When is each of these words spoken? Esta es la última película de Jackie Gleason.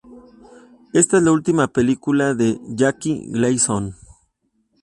Esta 0.93 1.17
es 1.17 1.23
la 1.23 1.31
última 1.31 1.67
película 1.67 2.33
de 2.33 2.59
Jackie 2.69 3.27
Gleason. 3.27 3.95